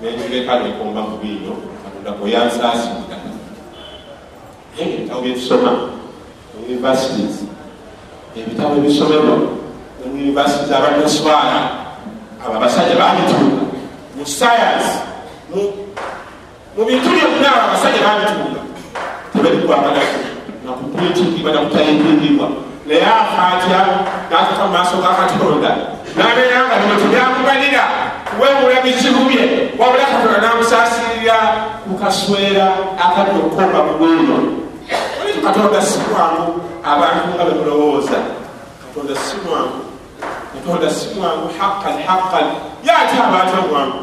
[0.01, 1.70] nenjuleka nekomba ku biino
[4.77, 5.71] naye ebitabo byetusoma
[6.67, 7.35] universities
[8.35, 9.35] ebitabo ebisomebwa
[10.05, 11.59] universities abanaswala
[12.41, 13.61] abo abasajja babituuka
[14.17, 14.89] mu science
[15.51, 18.61] mu bintu byonna abo abasajja babituuka
[19.33, 20.19] tebalikwagalaku
[20.65, 22.47] nakuprintingibwa nakutayingingibwa
[22.87, 23.79] naye afaatya
[24.31, 25.71] natuka mu maaso ga katonda
[26.17, 27.83] nabeera nga bino tebyamugalira
[28.31, 29.43] kuwemula bizibu bye
[29.79, 31.00] wabula katonda namusaasirira
[31.88, 32.67] mukaswera
[33.06, 34.38] akadde okukomba mugweno
[35.43, 38.19] katonda si mwangu abantu nga bemulowooza
[38.82, 39.82] katonda si mwangu
[40.54, 42.47] katonda si mwangu haqqan haqqan
[42.84, 44.00] yaati abantu mwangu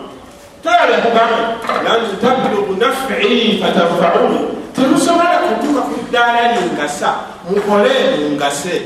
[0.62, 1.38] tolala kugamba
[1.84, 4.38] lan tablugu nafii fatanfauni
[4.74, 7.10] temusobola kutuuka ku ddaala lingasa
[7.50, 8.82] mukole mungase.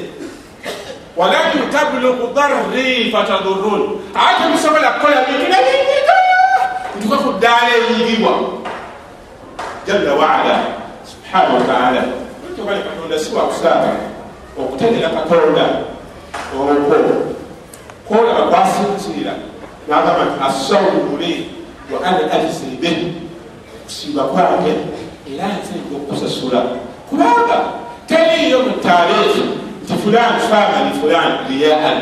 [1.17, 6.17] Walan tablugu darri fatadurun ate temusobola kukola bintu nabinyiga
[6.97, 8.62] ntuka ku ddaala eriyibwa
[9.87, 10.59] jalla waala
[11.05, 12.03] subhanahu wataala
[12.57, 13.89] tobale katonda si wakusaaba
[14.59, 15.65] okutegera katonda
[16.55, 16.97] okwo
[18.09, 19.33] kwolaba kwasinziira
[19.89, 21.51] nagamba nti asawulu muli
[21.93, 23.15] wa ana azibe
[23.83, 24.71] okusiiba kwange
[25.35, 26.63] era nzenga okusasula
[27.11, 27.57] kubanga
[28.07, 29.43] teriyo mu taariikhi
[29.85, 32.01] nti fulani famani fulani riyaan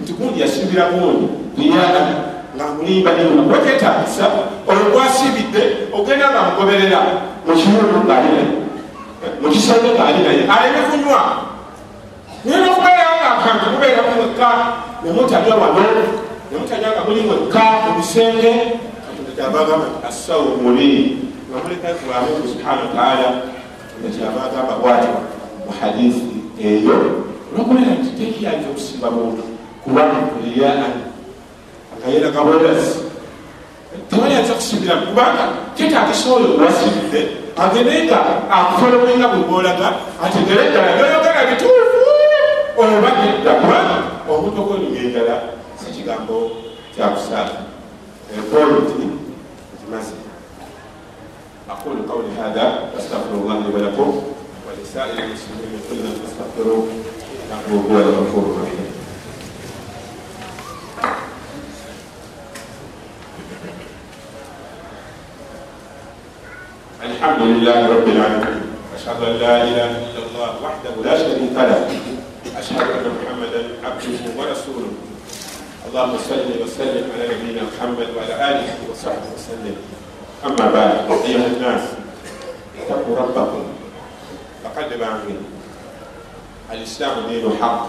[0.00, 2.06] nti gundi yasimbira gundi riyaan
[2.58, 4.26] nga mulimba nima wetetagisa
[4.66, 7.00] oyo gwasibidde ogenda nga mugoberera
[7.46, 8.42] mukimundu ngaalina
[9.42, 10.42] mukisenge ngaali naye.
[10.50, 11.22] Aleme kunywa.
[12.44, 14.48] Nina okubeera nga akantu kubeera kumwekka
[15.02, 15.82] nemutalya wano
[16.50, 18.52] nemutalya nga muli mwekka mu bisenge.
[19.06, 20.90] Katonda kyabagamba nti asawu muli
[21.46, 23.28] nga mulekakulamu subhana wataala
[24.02, 25.08] nga kyabagamba bwati
[25.62, 26.98] mu hadisi eyo
[27.54, 29.46] olwokubeera nti tekiyanja okusimba muntu.
[29.86, 31.07] Kubanga riyaan
[31.98, 32.98] akayera kabonasi
[34.10, 35.44] tebayanza kusimbira kubanga
[35.76, 37.20] kyetagisa oyo wasibidde
[37.58, 38.18] agendenga
[38.50, 39.88] akufolomenga bwebolaga
[40.24, 41.98] ategere eddala yoyogera bituufu
[42.78, 43.96] oba nedda kubanga
[44.30, 45.34] omuntu okwenyuma enjala
[45.78, 46.36] si kigambo
[46.94, 47.54] kyakusaala
[48.38, 49.06] epointi
[49.78, 50.14] kimaze
[51.72, 54.10] aqulu qawli hatha wastaghfiru llah li walakum
[54.66, 56.76] walisairi lmuslimin kullan fastaghfiru
[57.42, 58.87] innahu huwa lghafuru rahim
[67.28, 68.60] الحمد لله رب العالمين
[68.96, 71.84] أشهد أن لا إله إلا الله وحده لا شريك له
[72.56, 74.92] أشهد أن محمدا عبده ورسوله
[75.88, 79.76] اللهم صل وسلم على نبينا محمد وعلى آله وصحبه وسلم
[80.46, 80.92] أما بعد
[81.28, 81.84] أيها الناس
[82.80, 83.64] اتقوا ربكم
[84.64, 85.36] فقد معهم
[86.72, 87.88] الإسلام دين حق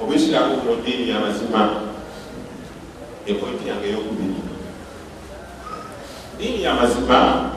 [0.00, 1.62] obuyisiraamu kuno ddiini yamazima
[3.28, 4.40] ekoyiti yange eyokubiri
[6.36, 7.50] ddiini yamazima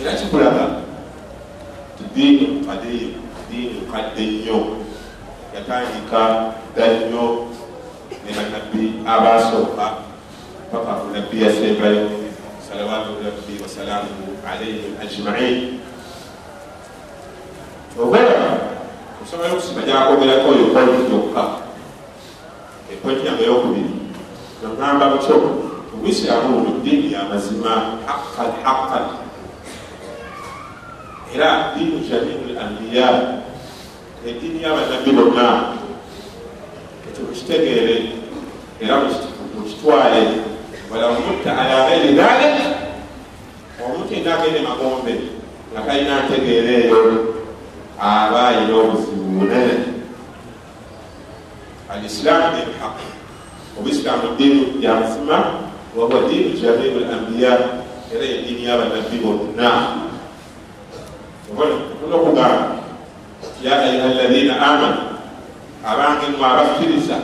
[0.00, 0.64] era kikulaga
[2.14, 3.18] diini mukadiyu
[3.50, 4.58] diini mukadde nnyo
[5.54, 7.46] yatandika dda nnyo
[8.24, 9.86] ne banabbi abasooka
[10.72, 12.10] paka ku nabbi yasembayo
[12.62, 15.80] salawatu rabbi wasalaamuhu alaihim ajmain.
[17.98, 18.58] Ogola
[19.22, 21.42] osobola okusima gyakogerako oyo pointi yokka
[22.92, 23.92] epointi yange eyokubiri
[24.62, 25.34] nogamba butyo
[25.94, 29.27] obwisiraamu buno diini yamazima haqqan haqqan
[31.34, 33.08] era diinu jamiu lambiya
[34.26, 35.48] ediini yabanabbi bonna.
[37.08, 37.96] Ekyo mukitegeere
[38.80, 38.96] era
[39.54, 40.22] mukitwale
[40.90, 42.56] wala mutta ala gairi dhalik
[43.84, 45.14] omuntu ena agende magombe
[45.72, 47.00] nga talina ntegeera eyo
[48.00, 49.74] aba ayina obuzibu bunene
[51.92, 52.96] alislaamu diinu haq
[53.78, 55.38] obusiraamu diinu yamazima
[55.96, 57.52] wahuwa diinu jamiu lambiya
[58.14, 59.70] era ediini yabanabbi bonna
[62.14, 62.68] okugamba
[63.64, 64.96] ya ayuha ladina amanu
[65.90, 67.16] abange mwe abakkiriza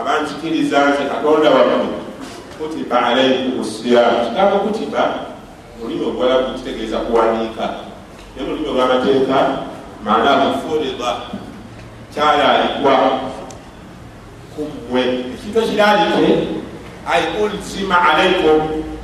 [0.00, 1.96] abanzikiriza nze katonda wammwe
[2.58, 5.14] kutiba alaikum siyamu kigambo kutiba
[5.80, 7.68] mulimi ogwalabu kitegeeza kuwandiika.
[8.36, 9.36] Ne mulimi olwamateeka
[10.04, 11.16] maana furida
[12.14, 13.20] kyalalikwa
[14.56, 15.00] kummwe
[15.34, 16.48] ekintu ekiralike
[17.12, 18.60] ai ulzima alaikum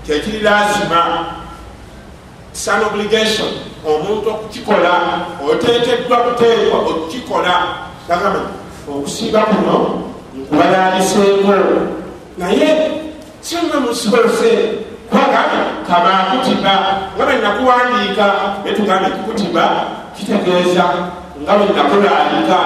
[0.07, 1.27] kyekiri lazima
[2.53, 3.49] san obligation
[3.85, 4.93] omuntu okukikola
[5.51, 7.55] oteekeddwa kuteekwa okukikola.
[8.09, 8.41] Agamba
[8.89, 10.03] okusiiba kuno
[10.37, 11.55] nkubalaliseeko
[12.39, 12.91] naye
[13.41, 14.51] singa musibolose
[15.11, 16.75] kwagambye kama kutiba
[17.17, 18.27] nga bwe nakuwandiika
[18.65, 19.65] netugambe kukutiba
[20.17, 20.85] kitegeeza
[21.43, 22.59] nga bwe nakulalika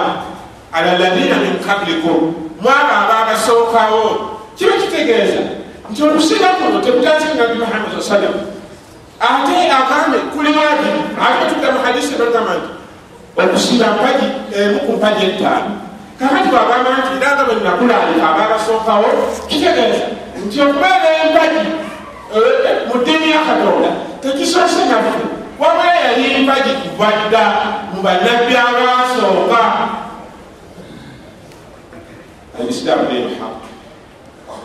[0.73, 4.31] ala ladina min kablikum mwaba ababasookawo.
[4.57, 5.41] Kiba kitegeeza
[5.91, 8.35] nti okusiiba kuno tekutandika nabi muhammad saa sallam
[9.21, 12.81] ate agambe kuli wajibu ate tuga muhadisi bagamba nti
[13.41, 15.71] okusiba mpaji emu ku mpaji etaano
[16.19, 19.09] kakati bagamba nti iranga bwe nakulalika ababasookawo
[19.49, 20.05] kitegeeza
[20.47, 21.63] nti okubeera empaji
[22.89, 23.91] mu ddiini ya katonda.
[24.23, 25.23] Tekisoose naffe
[25.59, 27.45] wabula yali mpaji kuva dda
[27.95, 28.77] mu bannabbi haq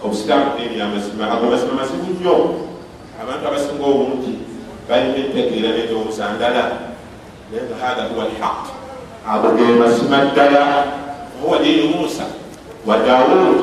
[0.03, 2.55] obusiraamu diini yamazima ago mazima mazibu nnyo
[3.21, 4.33] abantu abasinga obungi
[4.87, 6.63] balina entegeera n'endowooza ndala
[7.49, 8.61] naye nga hatha huwa alhaq.
[9.25, 10.85] Abugere masima ddala
[11.41, 12.25] huwa diini musa
[12.85, 13.57] wa daawud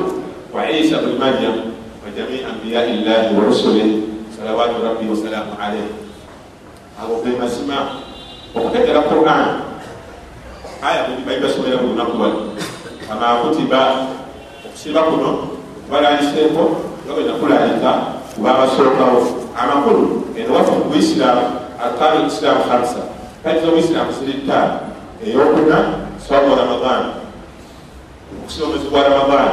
[0.53, 1.71] wa isa buni maryam
[2.03, 4.03] wa jamii ambiyai llahi wa rusuli
[4.37, 5.87] salawaatu rabbi wasalaamu alaih
[6.99, 8.03] ago ge masima
[8.55, 9.45] okutegera quran.
[10.83, 12.39] Aya buli bali basomera buli lunaku wali
[13.11, 13.81] amakutiba
[14.65, 15.47] okusiba kuno
[15.91, 16.63] balayiseeko
[17.05, 17.91] nga bwe nakulayika
[18.35, 19.42] kuba abasookawo.
[19.61, 21.41] Amakulu enowaffe mu buisiramu
[21.83, 23.01] arkanu isilamu hamsa
[23.43, 24.79] kati zobuisiramu ziri ttaano
[25.25, 25.77] eyokuna
[26.27, 27.03] somo ramadan
[28.41, 29.49] okusiba omwezi gwa ramadan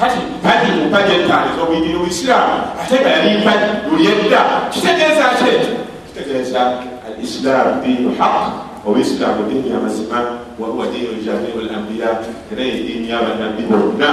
[0.00, 5.76] kati mpagi mumpagi entaano ezobuyigiri buisiramu ate nga yali mpagi luli edda kitegeeza ki ekyo
[6.06, 6.60] kitegeeza
[7.06, 10.18] al isilamu diinu haq obuisiramu diini yamazima
[10.58, 12.10] wahuwa diinu jamiu lambiya
[12.52, 14.10] era ye diini yabanabbi bonna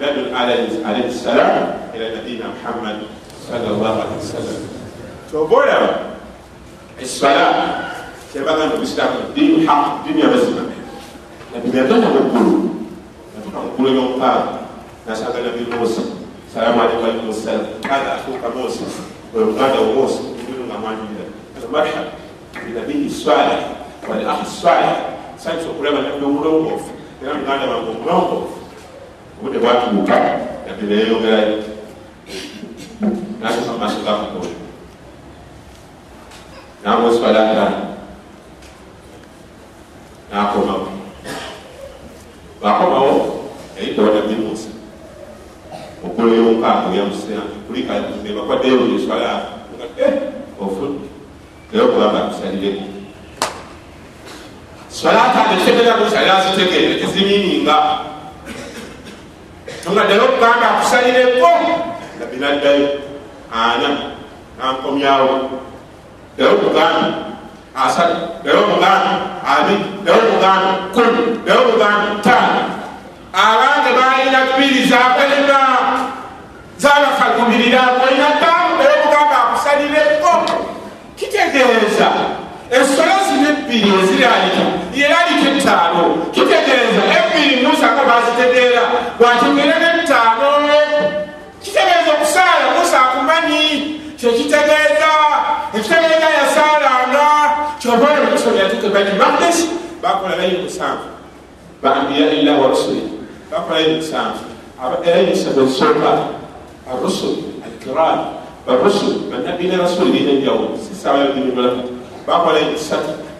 [0.00, 0.34] ladun
[0.84, 2.96] alaihi salam ila nabiyina muhammad
[3.50, 4.58] salllah alihi wasallam
[5.30, 5.90] kyoba olaba
[7.02, 7.46] eswala
[8.30, 10.62] kyebagamba obusiramu diinu haq diini yamazima
[11.50, 12.70] nabi yagenda muggulu
[13.34, 14.70] natuka muggulu ebyomukaaga
[15.06, 16.02] nasanga nabi musa
[16.54, 18.92] salamu alaikum alaikum wassalam kada akuuka moses
[19.34, 21.26] wemuganda wo mose ibinu nga mwanjira
[21.70, 22.06] marhab
[22.66, 23.62] binabiyi swalih
[24.06, 24.94] wali ahi swalih
[25.38, 26.90] sanyusa okulaba nabi omulongoofu
[27.22, 28.58] era muganda wange omulongoofu
[29.38, 30.16] obudde bwatuuka
[30.66, 31.58] nabi neyeyongerayo
[33.42, 34.50] natuka mumaaso gamukola
[36.84, 37.89] namweswala ataano nakomawo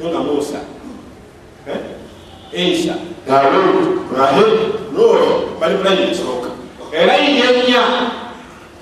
[0.01, 0.61] emisatu nga musa
[2.53, 2.95] isa
[3.29, 4.51] dawud ibrahim
[4.97, 5.61] nuh.
[5.61, 6.51] Bali mulayini esooka
[6.93, 7.85] era yinyenya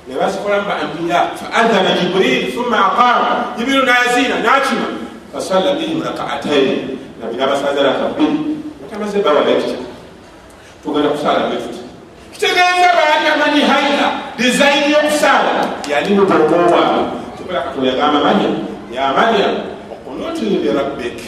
[0.08, 3.32] nebasikola mubaambiya faadhana jibril thumma aqama.
[3.58, 4.88] Jibrilu nayazina nakima
[5.34, 9.84] fasalla bihim rakaataini nabinabasaza rakabiri batamaze bawa lecture
[10.82, 11.82] tugenda kusala betuti
[12.32, 14.06] kitegeeza baatamanyi haina
[14.38, 17.04] design yokusala yali mutomowaabwe
[17.36, 18.48] tukola katonda yagamba manya
[18.94, 19.12] ya
[20.18, 21.18] maryam okunutiri lirabbik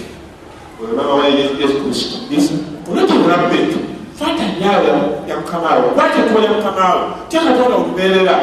[0.81, 2.18] wemama wa yesu kristo.
[2.31, 2.55] Isa
[2.87, 3.76] kunutiri lirabbik
[4.18, 4.88] fata nyawe
[5.29, 8.38] ya mukamawo kwatekuba ya mukamawo tyakatonda olubeerera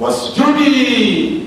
[0.00, 1.42] wasjudi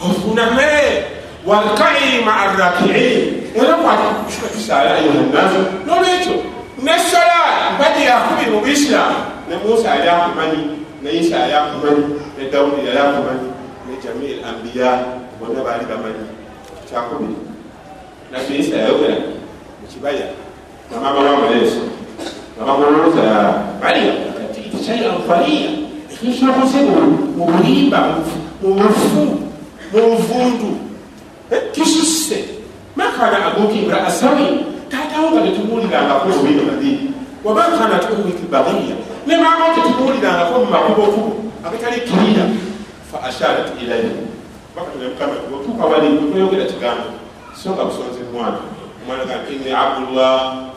[0.00, 1.04] ofuname
[1.46, 6.34] warkai maa rakiin era kwatusaala ayuhannasu nolwekyo
[6.82, 9.16] nesala mpaji yakubiri mu buisiramu
[9.48, 10.62] ne musa yali akumanyi
[11.02, 12.04] ne isa yali akumanyi
[12.38, 13.48] ne dawudi yali akumanyi
[13.88, 15.04] ne jamii ambiya.
[15.40, 16.26] Bonna baali bamanyi.
[16.90, 17.47] Kyakubiri
[18.32, 19.16] nabbi isa yayogera
[19.82, 20.26] mukibaya
[20.92, 21.80] namama wamuleeso
[22.58, 23.24] namamulowooza
[23.82, 24.14] baliya
[24.54, 25.70] tikikyaianfariya
[26.12, 26.78] ekisokoze
[27.36, 28.00] mu bulimba
[28.62, 29.22] mu bufu
[29.92, 30.70] mu buvundu
[31.72, 32.44] kisusse
[32.96, 34.46] makana abuki imraasawi
[34.90, 37.12] taatawo nga tetumuwulirangako obino madini
[37.44, 41.32] wabakana tuwiki bagiya ne mama tetumuwulirangako mu makubokubo
[41.66, 42.44] agatali kirira
[43.10, 44.10] fa asharat ilaihi
[44.76, 47.06] bakatulemukama otuuka wali tweyogera kigambo
[47.62, 48.58] so nga busonze mwana
[49.02, 50.70] omwana ga inni abdullah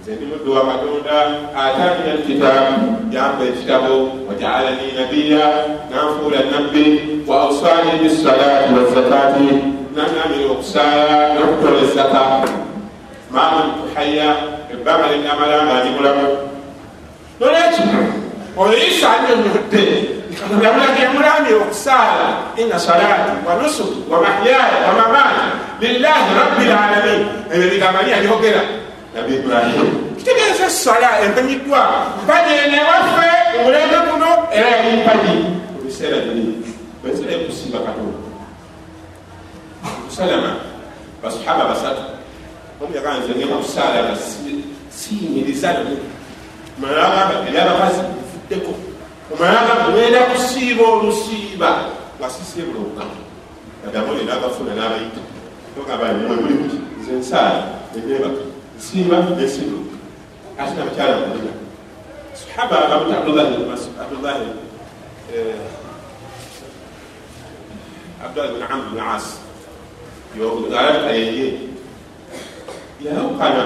[0.00, 1.16] nze ndi muddu wa katonda
[1.64, 3.94] atani alkitaabu yamba ekitabo
[4.28, 5.46] wajaalani nabiya
[5.90, 6.84] nanfuula nabbi
[7.26, 9.48] wa ausani bisalati wazakati
[9.94, 12.22] nanamira okusaala n'okutola ezaka.
[13.32, 14.28] Maama ntuhaya
[14.72, 16.28] ebbanga linamala nga ndi mulamu.
[17.40, 17.84] Nolwekyo
[18.56, 19.84] oyo isa anyonyodde
[20.40, 22.26] yamulage yamulamye okusaala
[22.56, 25.46] ina salati wa nusuki wa mahyaya wa mamaati
[25.80, 27.20] lillahi rabbi lalamin
[27.52, 28.62] ebyo bigambo ani yabyogera
[29.14, 31.80] nabi ibrahimu kitegeeza sala emanyiddwa
[32.24, 33.30] mpaji enewaffe
[33.60, 35.34] omulembe guno era yali mpaji
[35.72, 36.44] mu biseera biri
[37.02, 38.22] bensera ekusimba katonda
[40.12, 40.52] salama
[41.22, 42.02] basahaba basatu.
[42.82, 44.16] Omu yagaa nze ngenda kusaala nga
[44.90, 45.96] siyimiriza namu
[46.78, 48.72] omala agamba eri abakazi bifuddeko
[49.36, 51.70] agamba ngenda kusiiba olusiiba.
[52.20, 53.04] Wasise bulonga
[53.88, 55.20] adamu era agafuna n'abayita.
[55.80, 57.62] Ogamba nimwe muli kuki nze nsaala
[57.94, 58.42] neneebaka
[58.78, 59.78] nsiiba nesiiba
[60.58, 61.52] ate nabakyala mulina
[62.34, 63.54] sahaba abamuta abdullahi
[64.02, 64.46] abdullahi
[68.24, 69.26] abdullahi bin amr bin as
[70.38, 71.48] yogalabika yeye.
[73.02, 73.62] Yawukana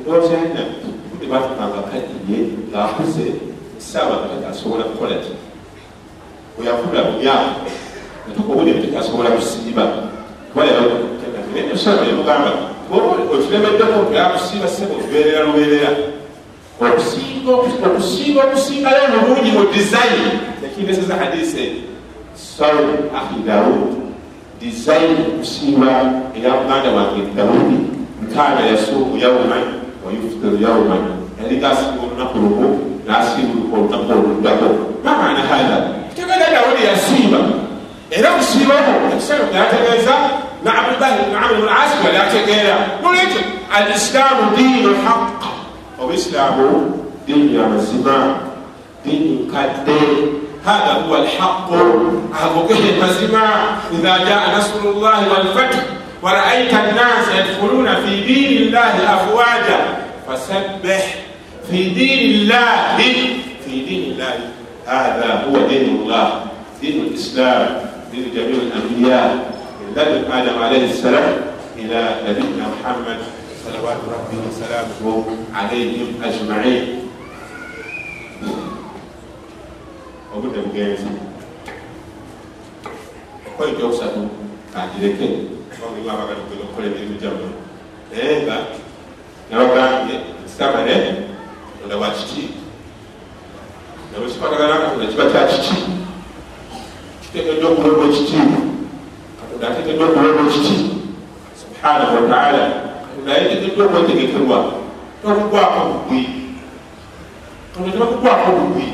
[0.00, 0.62] ndowooza yalina
[1.10, 2.38] budde batukanga kadiye
[2.70, 3.26] ngaakuze
[3.82, 5.32] esaawa kati asobola kukola ki
[6.56, 7.50] bweyakula mu myaka
[8.28, 9.84] natukobudde tekasobola kusiiba
[10.52, 12.50] kubayaosala yamugamba
[13.34, 15.90] okiremeddeko yakusiiba sebo lubeerera lubeerera
[16.80, 20.30] okusiiba okusingayo mulungi mu dizayini
[20.62, 21.72] yakineseza hadise
[22.34, 23.98] saul ahi daud
[24.60, 25.90] dizayini okusiiba
[26.38, 27.78] eya muganda wange dawudi
[28.22, 29.64] nkana yasuumu yauman
[30.06, 31.02] wayuftiru yauman
[31.42, 34.68] yali gasiiba olunaku lumu n'asiibuka olunaku oluddako
[35.04, 35.78] mamana hatha
[36.14, 37.38] tegeera dawudi yasiiba
[38.10, 40.14] era okusiibako ekiseera yategeeza
[40.64, 43.40] na abdullahi bnu amr bnu asi bwe yategeera nolwekyo
[43.76, 45.50] al islaamu diinu haqa
[46.02, 46.68] obuisiraamu
[47.26, 48.34] diini yamazima
[49.04, 49.98] diini nkadde
[50.64, 51.80] hatha huwa alhaqu
[52.44, 53.42] agogere mazima
[53.94, 55.78] idha jaa nasru llahi walfathu
[56.22, 59.78] waraita nnasa yadkhuluna fi diini llahi afwaja
[60.26, 61.31] fasabbih.
[61.72, 62.96] في دين الله
[63.64, 64.34] في دين الله
[64.86, 66.44] هذا هو دين الله
[66.80, 67.80] دين الإسلام
[68.12, 69.28] دين جميع الأنبياء
[69.80, 71.32] من لدن آدم عليه السلام
[71.78, 73.18] إلى نبينا محمد
[73.64, 76.84] صلوات ربي وسلامه عليهم أجمعين
[80.32, 81.08] obudde bugenzi
[83.46, 84.20] okukola ekyokusatu
[84.72, 85.28] kangireke
[85.76, 87.48] obangiwa abagala okukola emirimu gyammwe
[88.10, 88.56] naye nga
[89.50, 91.31] nabagambye nsitamale
[91.82, 92.48] onda wa kiki?
[94.12, 95.76] Nabwe kikwatagana katonda kiba kya kiki?
[97.22, 98.60] Kitegeddwa okuweebwa ekitiibwa
[99.40, 100.76] katonda ategeddwa okuweebwa ekiti?
[101.60, 102.62] Subhanahu wataala
[103.02, 104.58] katonda yetegeddwa okwetegekerwa?
[105.22, 106.22] Tokugwako bugwi.
[107.70, 108.88] Katonda tebakugwako bugwi.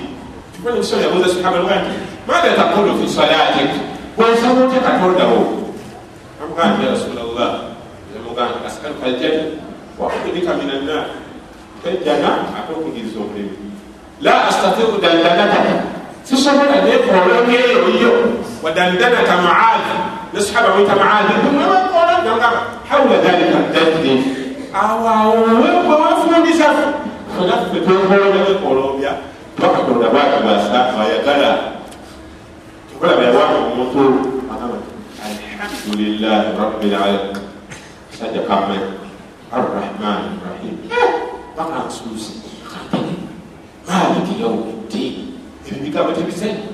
[0.52, 3.72] Kifanya kiswali yabuuza sahaba lwati maadha taqulu fi salatik
[4.20, 5.40] wensaba otya katondawo
[6.42, 7.50] amugambye ya rasulllah
[8.12, 9.44] yamugambye asaluka aljanna
[9.98, 11.04] waudika min annar
[11.84, 13.56] tejjana ate okugiriza omulimu
[14.20, 15.74] la astatiu dandanataka
[16.24, 18.12] sisobola nekoolongeeyoyo
[18.62, 19.94] wadandanata maadi
[20.34, 21.32] ne sahaba mwita maadi
[22.24, 23.58] namugamba haula dhalika.
[23.74, 24.24] Dandi
[24.74, 25.34] awawo
[25.88, 26.68] wewafundisa
[27.38, 29.12] fenaffe twekoolongeekolombya
[29.58, 31.58] bakatonda bakabasa bayagala
[32.90, 34.02] tukulaba yawamu omuntu
[35.24, 37.36] alhamdulilahi rabilalamin
[38.18, 38.76] sajja kamwe
[39.52, 40.17] arrahmani rahim
[41.88, 42.32] bakansuuzi
[43.88, 45.14] maliki yaumiddin
[45.66, 46.68] ebyo bigambo tebizanyi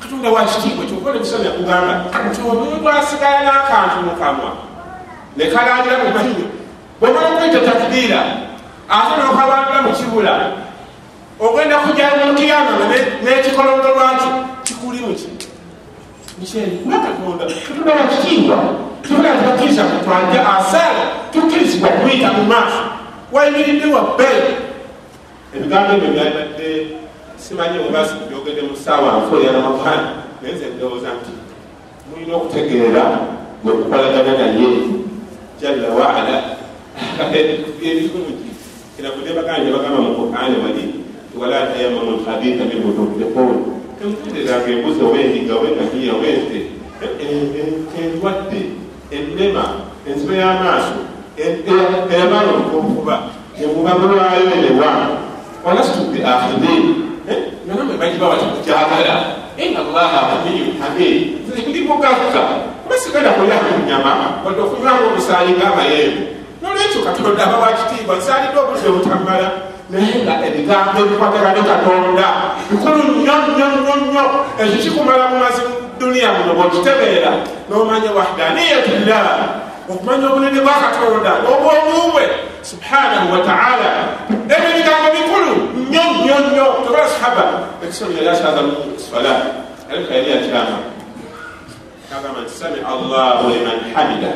[0.00, 4.52] katonda wakitiibwa kyokola ebisobo yakugamba nti omuntu asigala n'akantu mukamwa
[5.36, 6.48] nekalangira mu mahinyo
[7.00, 8.20] bwemala okwita takbiira
[8.88, 10.32] ate nokalandira mu kibula
[11.40, 12.72] ogenda kujala mukiyama
[13.24, 14.28] nekikolongo lwaki
[14.64, 15.28] kikuli muki
[16.38, 17.44] mukyerikuba katonda.
[17.68, 18.56] Katonda wakitiibwa
[19.02, 23.01] tubula tibakiriza kutwanja asaala tukirizibwa kuyita mu maaso
[23.32, 24.50] wayimiridde wabbere
[25.56, 26.68] ebigambo ebyo byabadde
[27.36, 30.08] simanyi obasi byogedde mu saawa nfu eyanamagana
[30.40, 31.32] naye nze ndowooza nti
[32.08, 33.04] mulina okutegeera
[33.62, 34.68] gwekukolagana naye
[35.60, 36.36] jalla waala
[37.88, 38.50] ebikumuki
[38.96, 40.84] kinavudde baganja bagamba mu qurani wali
[41.40, 43.50] wala tayamamu lkhabitha minhu tunfiqun
[43.98, 46.58] temutenderanga embuzi oba endiga oba engahiya oba ente
[48.00, 48.60] endwadde
[49.16, 49.64] ennema
[50.08, 53.14] enzibe y'amaaso eyamala okukuba
[53.62, 54.90] emuba mulwayo enewa
[55.64, 56.84] walastu bi akhidin
[57.66, 59.14] nanamwe bagiba bati kujagala
[59.56, 62.42] ina allaha ghaniyu hamid ndi mugagga
[62.82, 64.12] kuba sigenda kulyaku nyama
[64.44, 66.22] wadde okunywanga omusaayi ng'amayembe.
[66.62, 69.48] Nolwekyo katonda aba wakitiibwa nsaaliddwa obudde butamala
[69.90, 72.26] naye nga ebigambo ebikwatagana ne katonda
[72.70, 74.24] bikulu nnyo nnyo nnyo nnyo.
[74.60, 75.62] Ekyo kikumala mu mazi
[75.98, 77.32] duniya muno bwokitegeera.
[77.68, 79.26] N'omanya wahdaniyatillah
[79.88, 82.24] okumanya obunene bwa katonda obwobuubwe
[82.62, 83.90] subhanahu wataala
[84.54, 86.66] ebigambo bikulu nnyo nnyo nnyo.
[86.86, 87.44] Toba sahaba
[87.82, 88.72] ekisomero yali akyagamu
[89.10, 89.32] sala
[89.90, 90.78] alika yali akyama
[92.10, 94.32] kagamba nti sami allahu liman hamida.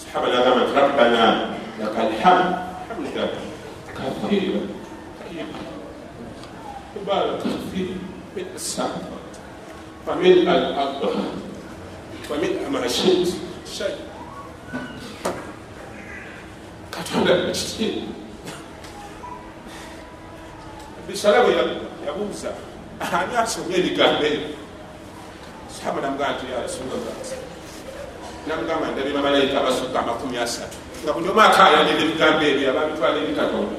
[0.00, 1.24] Sahaba nagamba nti rabbana
[1.80, 2.46] laka alhamd
[2.88, 3.24] hamda
[3.96, 4.60] kathira
[6.96, 7.92] تبارك فيه
[8.36, 9.34] من السماوات
[10.08, 11.02] ومن الأرض
[12.30, 13.34] waminha mashiit
[13.78, 13.94] shai
[16.90, 18.04] katonda kiki
[21.08, 21.54] bisala bwe
[22.06, 22.50] yabuuza
[23.00, 24.48] ani asomye ebigambo ebyo
[25.68, 27.14] saaba namugaa nti yarasulallah
[28.46, 33.76] namugamba ndabira malayika abasukka amakumi asatu nga buli omu akayanira ebigambo ebyo ababitwala ebikatonda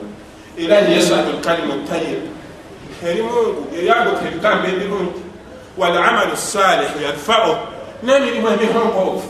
[0.58, 2.30] era yesanu kalimu tayiba
[3.04, 5.22] erimungu eyagoka ebigambo ebirungi
[5.78, 9.30] walamalu salih yadfauhu n'emirimu emirongoofu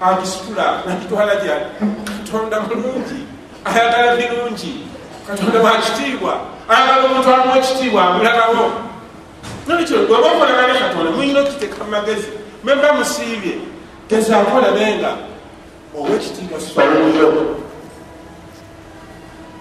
[0.00, 1.66] agisitula nagitwala gyali
[2.08, 3.20] katonda mulungi
[3.64, 4.72] ayagala birungi
[5.26, 8.70] katonda wakitiibwa ayagala omuntu amuwa ekitiibwa amulagawo
[9.66, 11.10] nolekyo bweba okolagane katonda.
[11.10, 12.28] Muyina okiteeka mumagezi
[12.64, 13.54] memba musiibye
[14.08, 15.10] gezaako olabenga
[15.98, 17.56] owekitiibwa sowuyo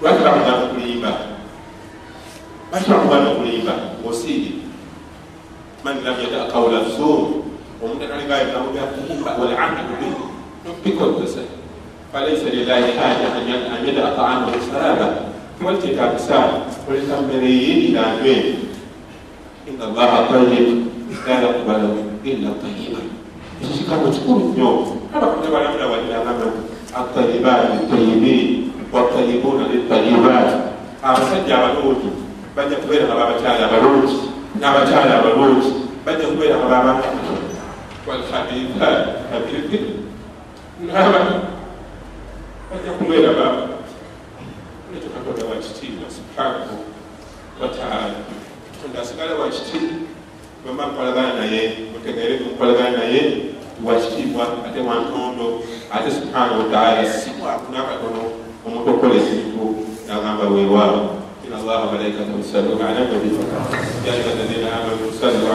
[0.01, 1.11] lwaki bakugamba okulimba
[2.71, 4.51] lwaki bakugamba okulimba ngosiibye
[5.83, 7.38] man lam yada qawla zur
[7.83, 10.15] omuntu ataligayo bigambo byakulimba walamalu bihi
[10.83, 11.41] bikozesa
[12.11, 15.07] falaisa lilahi haja an yadaa taamahu saraba
[15.59, 16.37] tiwalikyetagisa
[16.89, 18.33] oleka mmere yeyirandwe
[19.69, 20.67] ina allaha tayib
[21.27, 21.89] la yakubalu
[22.23, 22.99] illa tayiba
[23.61, 24.69] ekyo kigambo kikulu nnyo
[25.15, 26.47] abakunabalamula waliragamba
[26.99, 30.55] atayibaati tayibin watayibuna litayibaati
[31.03, 32.09] abasajja abalungi
[32.55, 34.15] bajja kubeera nga babakyala abalungi
[34.59, 35.69] n'abakyala abalungi
[36.05, 36.93] bajja kubeera nga baba
[38.09, 40.01] walhabithat abirikir
[40.81, 41.21] naba
[42.69, 43.63] bajja kubeera baba
[44.93, 46.75] nekyo katonda wakitiibwa subhanahu
[47.61, 48.17] wataala
[48.73, 50.09] katonda asigala wakitiibwa
[50.65, 51.61] bamba nkolagana naye
[51.93, 53.21] mutegeere nkolagana naye
[53.85, 55.61] wakitiibwa ate wantondo
[55.93, 58.21] ate subhanahu wataala siwakuna katono
[58.65, 59.65] omuntu okola ekintu
[60.07, 61.01] nagamba weewaawo
[61.45, 63.29] ina allaha malaikatahu yusalluna ala nabi
[64.05, 65.45] ya ayuha alladhina amanu sallu